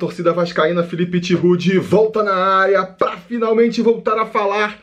[0.00, 4.78] Torcida vascaína, Felipe Tirude volta na área para finalmente voltar a falar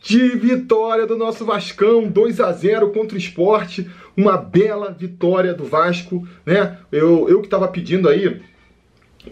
[0.00, 5.64] de vitória do nosso Vascão, 2 a 0 contra o Esporte, uma bela vitória do
[5.64, 6.76] Vasco, né?
[6.92, 8.42] Eu, eu que estava pedindo aí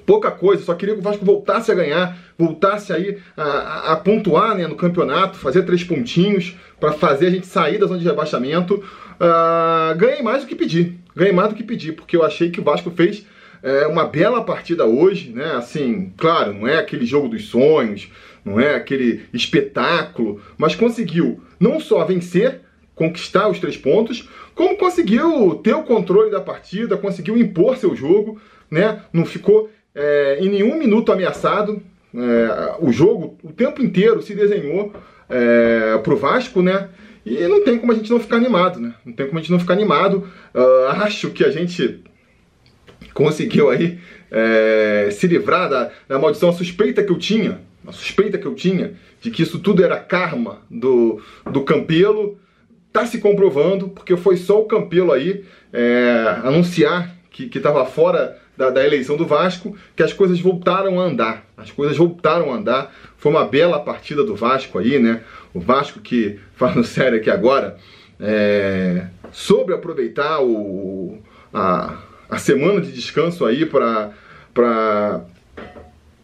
[0.07, 3.97] pouca coisa, só queria que o Vasco voltasse a ganhar, voltasse aí a, a, a
[3.97, 8.07] pontuar né, no campeonato, fazer três pontinhos para fazer a gente sair da zona de
[8.07, 8.83] rebaixamento.
[9.21, 12.61] Uh, ganhei mais do que pedi, ganhei mais do que pedi, porque eu achei que
[12.61, 13.27] o Vasco fez
[13.67, 15.55] é, uma bela partida hoje, né?
[15.57, 18.09] Assim, claro, não é aquele jogo dos sonhos,
[18.45, 22.61] não é aquele espetáculo, mas conseguiu não só vencer,
[22.95, 28.41] conquistar os três pontos, como conseguiu ter o controle da partida, conseguiu impor seu jogo,
[28.71, 29.03] né?
[29.13, 31.83] Não ficou é, em nenhum minuto ameaçado.
[32.15, 34.93] É, o jogo, o tempo inteiro, se desenhou
[35.29, 36.89] é, pro Vasco, né?
[37.27, 38.95] E não tem como a gente não ficar animado, né?
[39.05, 40.29] Não tem como a gente não ficar animado.
[40.55, 42.05] Uh, acho que a gente
[43.17, 43.99] conseguiu aí
[44.31, 48.55] é, se livrar da, da maldição, a suspeita que eu tinha, a suspeita que eu
[48.55, 52.39] tinha de que isso tudo era karma do, do Campelo,
[52.93, 58.71] tá se comprovando, porque foi só o Campelo aí é, anunciar que estava fora da,
[58.71, 61.47] da, eleição do Vasco, que as coisas voltaram a andar.
[61.57, 62.95] As coisas voltaram a andar.
[63.19, 65.23] Foi uma bela partida do Vasco aí, né?
[65.53, 67.77] O Vasco que, falando sério aqui agora,
[68.19, 71.19] é, soube aproveitar o,
[71.53, 71.99] a,
[72.29, 75.25] a semana de descanso aí para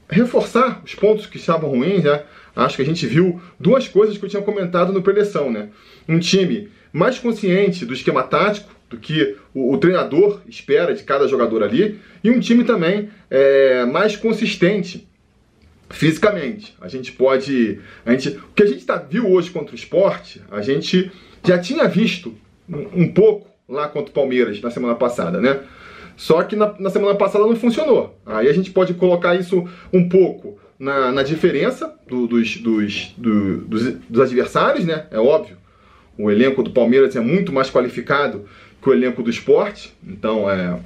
[0.08, 2.22] reforçar os pontos que estavam ruins, né?
[2.54, 5.70] Acho que a gente viu duas coisas que eu tinha comentado no preleção, né?
[6.08, 11.26] Um time mais consciente do esquema tático, do que o, o treinador espera de cada
[11.26, 15.08] jogador ali, e um time também é, mais consistente
[15.88, 16.74] fisicamente.
[16.80, 17.80] A gente pode.
[18.04, 21.10] A gente, o que a gente tá, viu hoje contra o esporte, a gente
[21.44, 22.34] já tinha visto
[22.68, 25.60] um, um pouco lá contra o Palmeiras na semana passada, né?
[26.22, 28.16] Só que na, na, semana passada não funcionou.
[28.24, 33.56] Aí a gente pode colocar isso um pouco na, na diferença do, dos, dos, do,
[33.62, 35.06] dos, dos, adversários, né?
[35.10, 35.56] É óbvio.
[36.16, 38.44] O elenco do Palmeiras é muito mais qualificado
[38.80, 39.92] que o elenco do esporte.
[40.06, 40.78] Então é.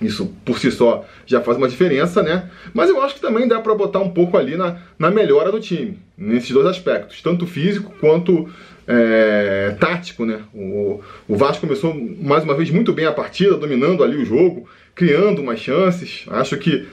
[0.00, 2.48] Isso por si só já faz uma diferença, né?
[2.72, 5.58] Mas eu acho que também dá para botar um pouco ali na, na melhora do
[5.58, 8.48] time, nesses dois aspectos, tanto físico quanto
[8.86, 10.40] é, tático, né?
[10.54, 14.68] O, o Vasco começou mais uma vez muito bem a partida, dominando ali o jogo,
[14.94, 16.24] criando mais chances.
[16.28, 16.86] Acho que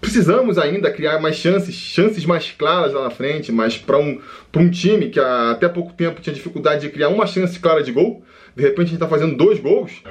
[0.00, 4.18] precisamos ainda criar mais chances, chances mais claras lá na frente, mas para um,
[4.56, 8.24] um time que até pouco tempo tinha dificuldade de criar uma chance clara de gol,
[8.56, 10.02] de repente a gente está fazendo dois gols,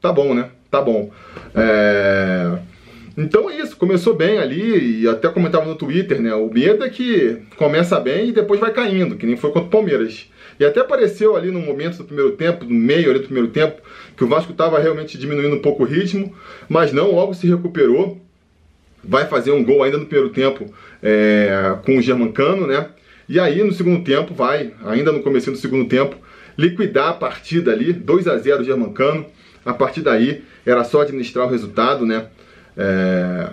[0.00, 0.50] tá bom, né?
[0.74, 1.08] Tá bom.
[1.54, 2.58] É...
[3.16, 6.34] Então é isso, começou bem ali, e até comentava no Twitter, né?
[6.34, 9.70] O medo é que começa bem e depois vai caindo, que nem foi contra o
[9.70, 10.28] Palmeiras.
[10.58, 13.80] E até apareceu ali no momento do primeiro tempo, no meio ali do primeiro tempo,
[14.16, 16.34] que o Vasco estava realmente diminuindo um pouco o ritmo,
[16.68, 18.20] mas não, logo se recuperou.
[19.04, 22.88] Vai fazer um gol ainda no primeiro tempo é, com o Germancano, né?
[23.28, 26.16] E aí no segundo tempo vai, ainda no começo do segundo tempo,
[26.58, 29.26] liquidar a partida ali, 2 a 0 Germancano.
[29.64, 32.26] A partir daí era só administrar o resultado, né?
[32.76, 33.50] É,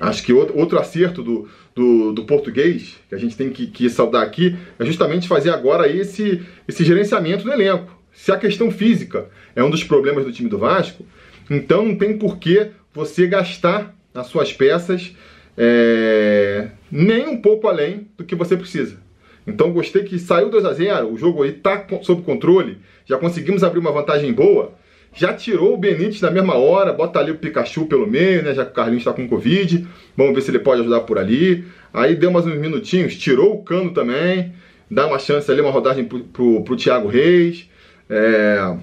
[0.00, 3.88] acho que outro, outro acerto do, do, do, português, que a gente tem que, que
[3.90, 7.96] saudar aqui, é justamente fazer agora esse, esse gerenciamento do elenco.
[8.12, 11.04] Se a questão física é um dos problemas do time do Vasco,
[11.50, 15.14] então não tem por que você gastar as suas peças
[15.56, 18.98] é, nem um pouco além do que você precisa.
[19.46, 23.62] Então gostei que saiu 2 a 0 o jogo aí está sob controle, já conseguimos
[23.62, 24.74] abrir uma vantagem boa
[25.16, 28.54] já tirou o Benítez na mesma hora, bota ali o Pikachu pelo meio, né?
[28.54, 29.86] Já que o Carlinhos está com Covid.
[30.16, 31.64] Vamos ver se ele pode ajudar por ali.
[31.92, 34.52] Aí deu mais uns minutinhos, tirou o cano também.
[34.90, 37.68] Dá uma chance ali, uma rodagem pro, pro, pro Thiago Reis.
[38.10, 38.76] É...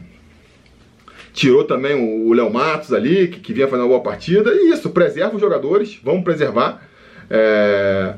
[1.31, 4.51] Tirou também o Léo Matos ali, que, que vinha fazendo uma boa partida.
[4.53, 6.87] E isso, preserva os jogadores, vamos preservar.
[7.29, 8.15] É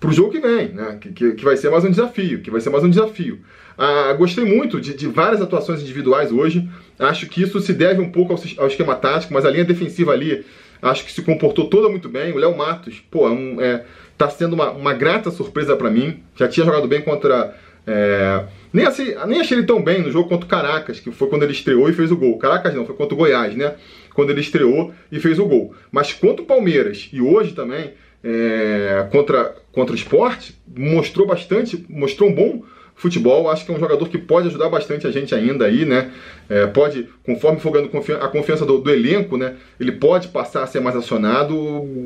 [0.00, 0.96] para o jogo que vem, né?
[0.98, 3.38] Que, que, que, vai ser mais um desafio, que vai ser mais um desafio.
[3.76, 6.66] Ah, gostei muito de, de, várias atuações individuais hoje.
[7.00, 10.12] Acho que isso se deve um pouco ao, ao, esquema tático, mas a linha defensiva
[10.12, 10.44] ali
[10.82, 12.32] acho que se comportou toda muito bem.
[12.32, 13.84] O Léo Matos, pô, é um, é,
[14.18, 16.22] tá sendo uma, uma grata surpresa para mim.
[16.36, 17.56] Já tinha jogado bem contra.
[17.86, 21.28] É, nem, assim, nem achei ele tão bem no jogo contra o Caracas, que foi
[21.28, 22.38] quando ele estreou e fez o gol.
[22.38, 23.74] Caracas não, foi contra o Goiás, né?
[24.14, 25.74] Quando ele estreou e fez o gol.
[25.90, 27.92] Mas contra o Palmeiras e hoje também,
[28.22, 32.62] é, contra, contra o esporte, mostrou bastante, mostrou um bom
[33.00, 33.48] futebol.
[33.50, 36.12] Acho que é um jogador que pode ajudar bastante a gente ainda aí, né?
[36.48, 39.54] É, pode, conforme for ganhando a confiança do, do, elenco, né?
[39.78, 41.56] Ele pode passar a ser mais acionado.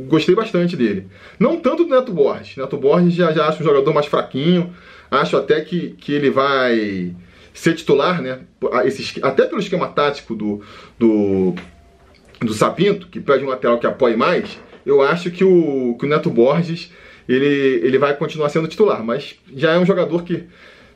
[0.08, 1.08] Gostei bastante dele.
[1.38, 2.56] Não tanto do Neto Borges.
[2.56, 4.72] Neto Borges já, já acho um jogador mais fraquinho.
[5.10, 7.12] Acho até que, que ele vai
[7.52, 8.40] ser titular, né?
[8.84, 10.62] Esse, até pelo esquema tático do,
[10.98, 11.54] do
[12.40, 16.08] do Sapinto, que pede um lateral que apoie mais, eu acho que o, que o
[16.08, 16.92] Neto Borges
[17.28, 20.44] ele, ele vai continuar sendo titular, mas já é um jogador que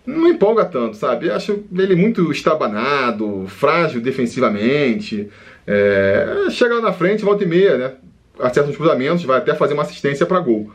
[0.09, 1.27] não empolga tanto, sabe?
[1.27, 5.29] Eu acho ele muito estabanado, frágil defensivamente.
[5.67, 7.93] É, chega na frente, volta e meia, né?
[8.41, 10.73] Acerta uns cruzamentos, vai até fazer uma assistência para gol.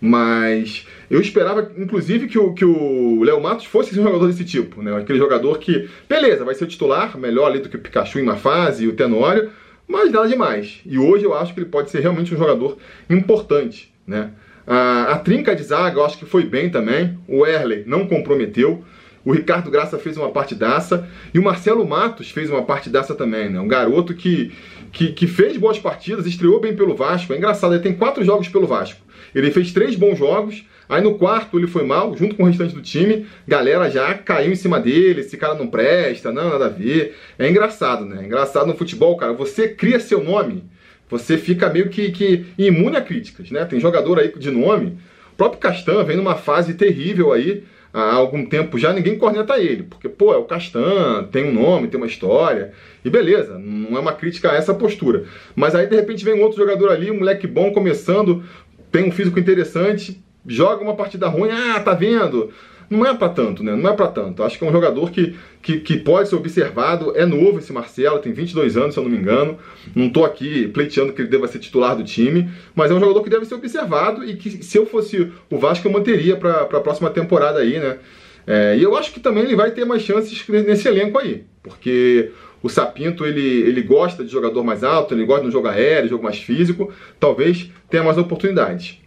[0.00, 4.80] Mas eu esperava, inclusive, que o, que o Léo Matos fosse um jogador desse tipo,
[4.82, 4.96] né?
[4.96, 8.36] Aquele jogador que, beleza, vai ser titular, melhor ali do que o Pikachu em uma
[8.36, 9.50] fase e o Tenório,
[9.88, 10.80] mas nada demais.
[10.86, 12.76] E hoje eu acho que ele pode ser realmente um jogador
[13.10, 14.30] importante, né?
[14.66, 17.16] A, trinca de zaga eu acho que foi bem também.
[17.28, 18.84] O Erley não comprometeu.
[19.24, 21.08] O Ricardo Graça fez uma partidaça.
[21.32, 23.60] E o Marcelo Matos fez uma partidaça também, né?
[23.60, 24.52] Um garoto que,
[24.92, 27.32] que, que fez boas partidas, estreou bem pelo Vasco.
[27.32, 29.00] É engraçado, ele tem quatro jogos pelo Vasco.
[29.34, 30.64] Ele fez três bons jogos.
[30.88, 33.26] Aí no quarto ele foi mal, junto com o restante do time.
[33.46, 35.20] Galera já caiu em cima dele.
[35.20, 37.16] Esse cara não presta, não, nada a ver.
[37.38, 38.22] É engraçado, né?
[38.22, 39.32] É engraçado no futebol, cara.
[39.32, 40.64] Você cria seu nome
[41.08, 43.64] você fica meio que, que imune a críticas, né?
[43.64, 44.98] Tem jogador aí de nome,
[45.32, 49.84] o próprio Castan vem numa fase terrível aí, há algum tempo já, ninguém corneta ele,
[49.84, 52.72] porque, pô, é o Castan, tem um nome, tem uma história,
[53.04, 55.24] e beleza, não é uma crítica a essa postura.
[55.54, 58.42] Mas aí, de repente, vem um outro jogador ali, um moleque bom, começando,
[58.90, 62.52] tem um físico interessante, joga uma partida ruim, ah, tá vendo?
[62.88, 63.74] Não é para tanto, né?
[63.74, 64.42] Não é para tanto.
[64.42, 67.12] Acho que é um jogador que, que, que, pode ser observado.
[67.16, 69.58] É novo esse Marcelo, tem 22 anos, se eu não me engano.
[69.94, 73.22] Não estou aqui pleiteando que ele deva ser titular do time, mas é um jogador
[73.22, 76.80] que deve ser observado e que, se eu fosse o Vasco, eu manteria para a
[76.80, 77.98] próxima temporada aí, né?
[78.46, 82.30] É, e eu acho que também ele vai ter mais chances nesse elenco aí, porque
[82.62, 86.08] o Sapinto ele, ele gosta de jogador mais alto, ele gosta de um jogo aéreo,
[86.08, 89.00] jogo mais físico, talvez tenha mais oportunidades.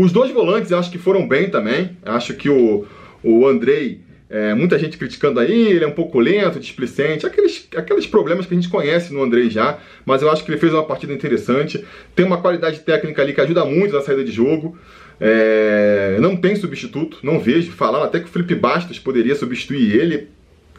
[0.00, 1.94] Os dois volantes eu acho que foram bem também.
[2.02, 2.86] Acho que o,
[3.22, 4.00] o Andrei,
[4.30, 8.54] é, muita gente criticando aí, ele é um pouco lento, displicente, aqueles, aqueles problemas que
[8.54, 11.84] a gente conhece no Andrei já, mas eu acho que ele fez uma partida interessante.
[12.16, 14.78] Tem uma qualidade técnica ali que ajuda muito na saída de jogo.
[15.20, 17.70] É, não tem substituto, não vejo.
[17.72, 20.28] Falaram até que o Felipe Bastos poderia substituir ele.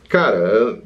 [0.09, 0.79] Cara,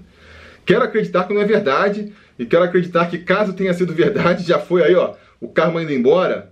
[0.65, 4.59] quero acreditar que não é verdade e quero acreditar que caso tenha sido verdade, já
[4.59, 6.51] foi aí, ó, o Carmo indo embora.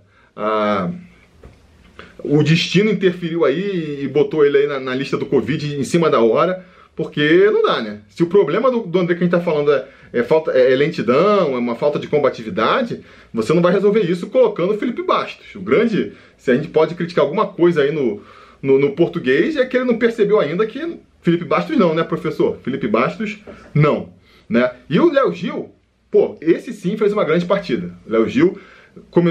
[2.22, 6.08] O destino interferiu aí e botou ele aí na, na, lista do Covid em cima
[6.08, 6.64] da hora,
[6.96, 8.00] porque não dá, né?
[8.08, 10.72] Se o problema do, do André que a gente tá falando é, é, falta, é,
[10.72, 13.00] é lentidão, é uma falta de combatividade,
[13.32, 15.54] você não vai resolver isso colocando o Felipe Bastos.
[15.54, 18.22] O grande, se a gente pode criticar alguma coisa aí no,
[18.62, 22.58] no, no português, é que ele não percebeu ainda que Felipe Bastos não, né, professor?
[22.62, 23.38] Felipe Bastos
[23.74, 24.10] não,
[24.48, 24.70] né?
[24.88, 25.72] E o Léo Gil,
[26.10, 27.92] pô, esse sim fez uma grande partida.
[28.06, 28.58] Léo Gil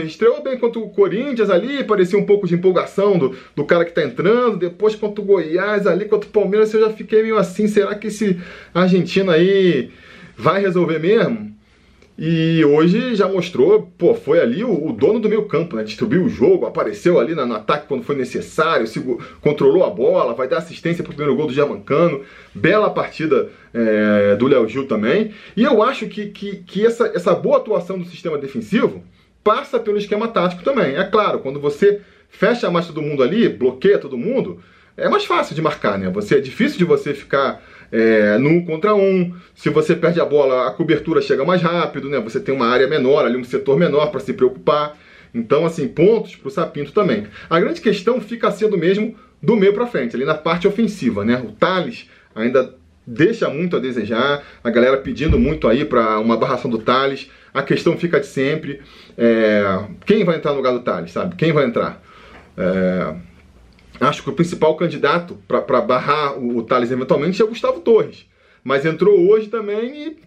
[0.06, 3.92] estreou bem contra o Corinthians ali, parecia um pouco de empolgação do, do cara que
[3.92, 7.68] tá entrando, depois contra o Goiás ali, contra o Palmeiras, eu já fiquei meio assim,
[7.68, 8.40] será que esse
[8.74, 9.92] argentino aí
[10.38, 11.54] vai resolver mesmo?
[12.18, 15.84] E hoje já mostrou, pô, foi ali o, o dono do meio campo, né?
[15.84, 18.86] Distribuiu o jogo, apareceu ali no, no ataque quando foi necessário,
[19.42, 22.22] controlou a bola, vai dar assistência pro primeiro gol do Germancano.
[22.54, 25.32] Bela partida é, do Léo Gil também.
[25.58, 29.04] E eu acho que, que, que essa, essa boa atuação do sistema defensivo
[29.44, 30.96] passa pelo esquema tático também.
[30.96, 34.62] É claro, quando você fecha mais todo mundo ali, bloqueia todo mundo,
[34.96, 36.10] é mais fácil de marcar, né?
[36.10, 39.34] Você, é difícil de você ficar é, no um contra um.
[39.56, 42.20] Se você perde a bola, a cobertura chega mais rápido, né?
[42.20, 44.98] Você tem uma área menor ali, um setor menor para se preocupar.
[45.34, 47.26] Então, assim, pontos para o Sapinto também.
[47.50, 51.44] A grande questão fica sendo mesmo do meio para frente, ali na parte ofensiva, né?
[51.44, 56.70] O Thales ainda deixa muito a desejar, a galera pedindo muito aí para uma barração
[56.70, 57.30] do Thales.
[57.54, 58.82] A questão fica de sempre:
[59.18, 61.36] é, quem vai entrar no lugar do Thales, sabe?
[61.36, 62.02] Quem vai entrar?
[62.58, 63.16] É,
[64.00, 68.26] acho que o principal candidato para barrar o, o Thales eventualmente é o Gustavo Torres.
[68.64, 70.18] Mas entrou hoje também e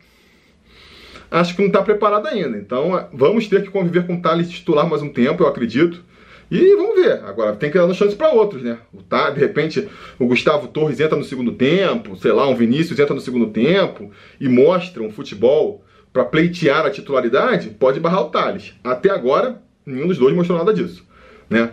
[1.31, 2.57] acho que não está preparado ainda.
[2.59, 6.05] Então vamos ter que conviver com o Thales titular mais um tempo, eu acredito.
[6.51, 7.25] E vamos ver.
[7.25, 8.79] Agora tem que dar chance para outros, né?
[8.93, 9.89] O tá, de repente
[10.19, 14.11] o Gustavo Torres entra no segundo tempo, sei lá, um Vinícius entra no segundo tempo
[14.41, 18.75] e mostra um futebol para pleitear a titularidade, pode barrar o Thales.
[18.83, 21.05] Até agora, nenhum dos dois mostrou nada disso.
[21.51, 21.71] Né?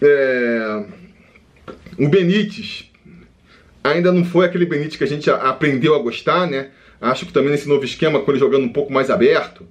[0.00, 0.84] É...
[1.98, 2.90] O Benítez
[3.82, 6.70] ainda não foi aquele Benítez que a gente aprendeu a gostar, né?
[7.00, 9.66] Acho que também nesse novo esquema, com ele jogando um pouco mais aberto,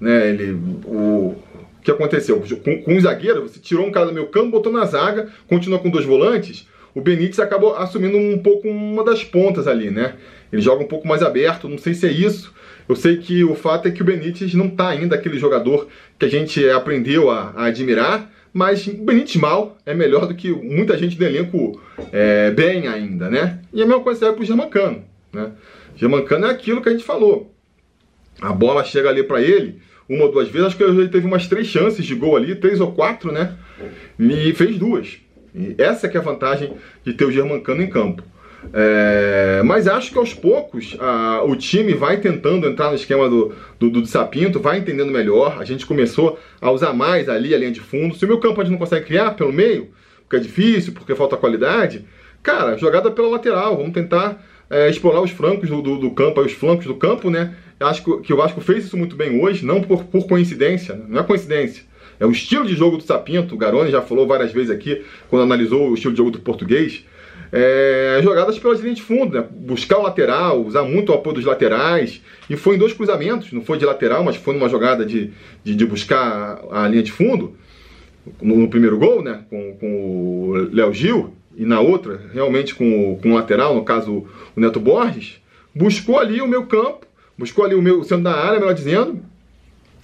[0.00, 0.28] né?
[0.28, 0.52] Ele,
[0.84, 1.36] o,
[1.84, 2.42] que aconteceu?
[2.64, 5.90] Com, com zagueiro, você tirou um cara do meu campo, botou na zaga, continua com
[5.90, 10.14] dois volantes, o Benítez acabou assumindo um pouco uma das pontas ali, né?
[10.50, 12.54] Ele joga um pouco mais aberto, não sei se é isso,
[12.88, 15.86] eu sei que o fato é que o Benítez não está ainda aquele jogador
[16.18, 20.50] que a gente aprendeu a, a, admirar, mas o Benítez mal é melhor do que
[20.50, 21.78] muita gente do elenco
[22.10, 23.60] é, bem ainda, né?
[23.74, 25.52] E a mesma coisa serve para o Germancano, né?
[25.96, 27.52] Germancano é aquilo que a gente falou.
[28.40, 31.46] A bola chega ali para ele uma ou duas vezes, acho que ele teve umas
[31.46, 33.54] três chances de gol ali, três ou quatro, né?
[34.18, 35.18] E fez duas.
[35.54, 36.72] E essa que é a vantagem
[37.04, 38.22] de ter o Germancano em campo.
[38.72, 43.54] É, mas acho que aos poucos a, o time vai tentando entrar no esquema do,
[43.78, 45.58] do, do Sapinto, vai entendendo melhor.
[45.60, 48.14] A gente começou a usar mais ali a linha de fundo.
[48.14, 49.90] Se o meu campo a gente não consegue criar pelo meio,
[50.22, 52.04] porque é difícil, porque falta qualidade,
[52.42, 53.76] cara, jogada pela lateral.
[53.76, 57.54] Vamos tentar é, explorar os flancos do, do, do campo, os flancos do campo, né?
[57.80, 61.04] Acho que, que o Vasco fez isso muito bem hoje, não por, por coincidência, né?
[61.08, 61.82] não é coincidência.
[62.18, 65.42] É o estilo de jogo do Sapinto, o Garoni já falou várias vezes aqui, quando
[65.42, 67.04] analisou o estilo de jogo do português.
[67.56, 69.44] É, jogadas pelas linhas de fundo, né?
[69.48, 72.20] buscar o lateral, usar muito o apoio dos laterais.
[72.48, 75.30] E foi em dois cruzamentos, não foi de lateral, mas foi numa jogada de,
[75.62, 77.56] de, de buscar a linha de fundo.
[78.40, 79.44] No, no, primeiro gol, né?
[79.50, 84.26] Com, com o Léo Gil, e na outra, realmente com, com o lateral, no caso
[84.56, 85.40] o Neto Borges,
[85.74, 89.20] buscou ali o meu campo, buscou ali o meu centro da área, melhor dizendo,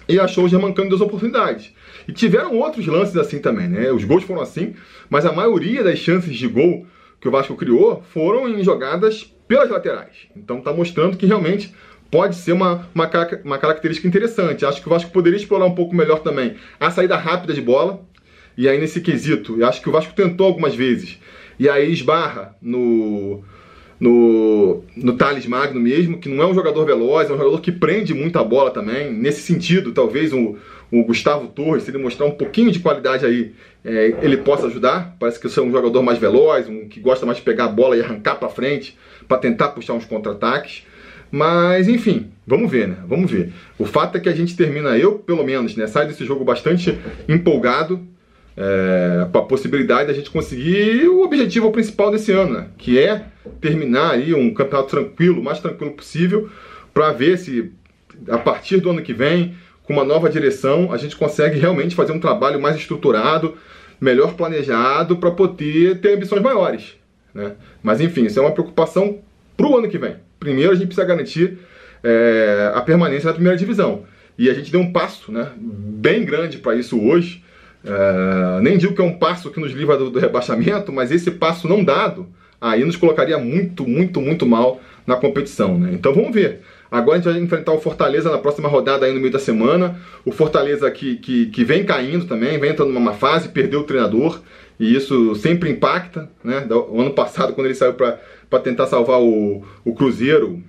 [0.09, 1.73] e achou o Germancano duas oportunidades.
[2.09, 3.93] E tiveram outros lances assim também, né?
[3.93, 4.75] Os gols foram assim,
[5.09, 6.87] mas a maioria das chances de gol
[7.21, 10.29] que o Vasco criou foram em jogadas pelas laterais.
[10.37, 11.75] Então está mostrando que realmente
[12.11, 13.11] pode ser uma, uma,
[13.45, 14.65] uma característica interessante.
[14.65, 18.01] Acho que o Vasco poderia explorar um pouco melhor também a saída rápida de bola.
[18.57, 21.19] E aí nesse quesito, eu acho que o Vasco tentou algumas vezes.
[21.59, 23.45] E aí esbarra no,
[23.99, 24.70] no,
[25.03, 28.13] no Thales Magno mesmo, que não é um jogador veloz, é um jogador que prende
[28.15, 29.13] muito a bola também.
[29.13, 30.57] Nesse sentido, talvez o,
[30.91, 33.53] o Gustavo Torres, se ele mostrar um pouquinho de qualidade aí,
[33.85, 35.17] é, ele possa ajudar.
[35.19, 37.97] Parece que é um jogador mais veloz, um que gosta mais de pegar a bola
[37.97, 40.83] e arrancar para frente para tentar puxar uns contra-ataques.
[41.31, 42.97] Mas enfim, vamos ver, né?
[43.07, 43.53] Vamos ver.
[43.79, 45.87] O fato é que a gente termina, eu pelo menos, né?
[45.87, 48.01] Sai desse jogo bastante empolgado
[48.57, 52.67] é, com a possibilidade da gente conseguir o objetivo principal desse ano, né?
[52.77, 53.25] que é
[53.61, 56.49] terminar aí um campeonato tranquilo, o mais tranquilo possível,
[56.93, 57.73] para ver se
[58.29, 59.55] a partir do ano que vem,
[59.85, 63.57] com uma nova direção, a gente consegue realmente fazer um trabalho mais estruturado,
[64.01, 66.97] melhor planejado, para poder ter ambições maiores.
[67.35, 67.53] Né?
[67.83, 69.19] Mas enfim, isso é uma preocupação
[69.57, 70.17] para o ano que vem.
[70.39, 71.59] Primeiro a gente precisa garantir
[72.03, 74.05] é, a permanência na primeira divisão.
[74.39, 77.45] E a gente deu um passo né, bem grande para isso hoje.
[77.85, 81.31] É, nem digo que é um passo que nos livra do, do, rebaixamento, mas esse
[81.31, 82.27] passo não dado
[82.61, 85.79] aí nos colocaria muito, muito, muito mal na competição.
[85.79, 85.91] Né?
[85.95, 86.61] Então vamos ver.
[86.91, 89.99] Agora a gente vai enfrentar o Fortaleza na próxima rodada aí no meio da semana.
[90.25, 94.41] O Fortaleza que, que, que vem caindo também, vem entrando numa fase, perdeu o treinador.
[94.79, 96.29] E isso sempre impacta.
[96.43, 96.67] Né?
[96.89, 100.61] O ano passado, quando ele saiu para tentar salvar o, o Cruzeiro,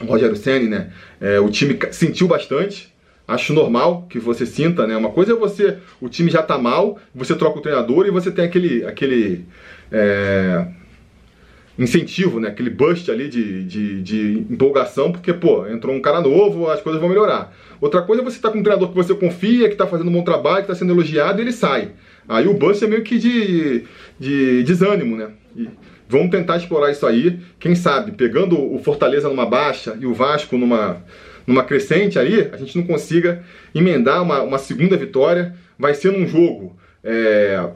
[0.00, 0.92] o Rogério Senni, né?
[1.20, 2.89] É, o time sentiu bastante
[3.30, 4.96] acho normal que você sinta, né?
[4.96, 8.30] Uma coisa é você, o time já tá mal, você troca o treinador e você
[8.30, 9.44] tem aquele, aquele
[9.92, 10.66] é,
[11.78, 12.48] incentivo, né?
[12.48, 17.00] Aquele bust ali de, de, de, empolgação, porque, pô, entrou um cara novo, as coisas
[17.00, 17.56] vão melhorar.
[17.80, 20.12] Outra coisa é você tá com um treinador que você confia, que tá fazendo um
[20.12, 21.92] bom trabalho, que tá sendo elogiado e ele sai.
[22.28, 23.84] Aí o bust é meio que de,
[24.18, 25.28] de desânimo, né?
[25.56, 25.68] E
[26.08, 30.58] vamos tentar explorar isso aí, quem sabe, pegando o Fortaleza numa baixa e o Vasco
[30.58, 31.00] numa
[31.50, 33.42] numa crescente ali, a gente não consiga
[33.74, 35.54] emendar uma, uma segunda vitória.
[35.78, 36.76] Vai ser num jogo.
[37.02, 37.68] É,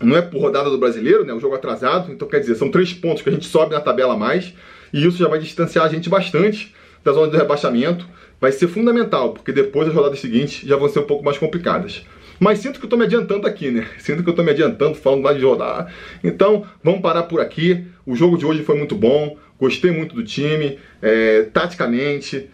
[0.00, 1.32] não é por rodada do brasileiro, né?
[1.32, 2.10] O jogo atrasado.
[2.10, 4.54] Então, quer dizer, são três pontos que a gente sobe na tabela mais.
[4.92, 6.74] E isso já vai distanciar a gente bastante
[7.04, 8.06] da zona do rebaixamento.
[8.40, 12.04] Vai ser fundamental, porque depois as rodadas seguintes já vão ser um pouco mais complicadas.
[12.38, 13.86] Mas sinto que eu estou me adiantando aqui, né?
[13.98, 15.92] Sinto que eu estou me adiantando, falando mais de rodar.
[16.22, 17.86] Então, vamos parar por aqui.
[18.04, 19.38] O jogo de hoje foi muito bom.
[19.58, 20.78] Gostei muito do time.
[21.00, 22.50] É, taticamente,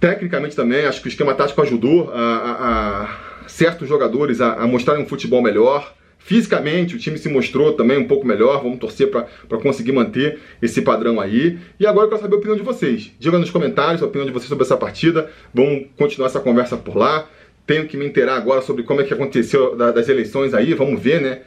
[0.00, 3.02] Tecnicamente também, acho que o esquema tático ajudou a, a,
[3.44, 5.94] a certos jogadores a, a mostrarem um futebol melhor.
[6.18, 8.62] Fisicamente, o time se mostrou também um pouco melhor.
[8.62, 11.58] Vamos torcer para conseguir manter esse padrão aí.
[11.78, 13.10] E agora eu quero saber a opinião de vocês.
[13.18, 15.30] Diga nos comentários a opinião de vocês sobre essa partida.
[15.52, 17.26] Vamos continuar essa conversa por lá.
[17.66, 20.72] Tenho que me inteirar agora sobre como é que aconteceu das eleições aí.
[20.74, 21.40] Vamos ver, né?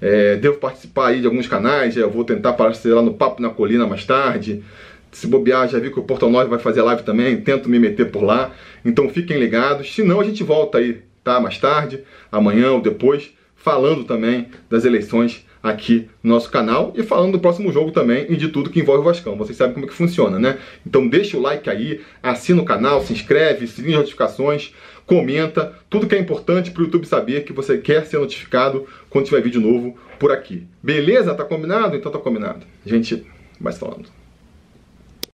[0.00, 1.96] É, devo participar aí de alguns canais.
[1.96, 4.62] Eu vou tentar aparecer lá no Papo na Colina mais tarde.
[5.12, 8.10] Se bobear, já vi que o Portal 9 vai fazer live também, tento me meter
[8.10, 8.52] por lá.
[8.84, 9.94] Então fiquem ligados.
[9.94, 11.40] Se não, a gente volta aí, tá?
[11.40, 17.32] Mais tarde, amanhã ou depois, falando também das eleições aqui no nosso canal e falando
[17.32, 19.36] do próximo jogo também e de tudo que envolve o Vascão.
[19.36, 20.58] Vocês sabem como é que funciona, né?
[20.86, 24.74] Então deixa o like aí, assina o canal, se inscreve, sininho de notificações,
[25.06, 29.26] comenta, tudo que é importante para o YouTube saber que você quer ser notificado quando
[29.26, 30.66] tiver vídeo novo por aqui.
[30.82, 31.34] Beleza?
[31.34, 31.96] Tá combinado?
[31.96, 32.64] Então tá combinado.
[32.84, 33.26] A gente
[33.60, 34.19] vai falando.